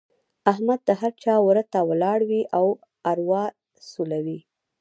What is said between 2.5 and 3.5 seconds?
او اروا